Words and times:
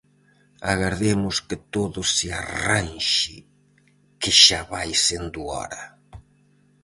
Agardemos 0.71 1.35
que 1.47 1.57
todo 1.75 1.99
se 2.15 2.27
arranxe 2.41 3.37
que 4.21 4.31
xa 4.43 4.61
vai 4.73 4.89
sendo 5.05 5.39
hora. 5.55 5.83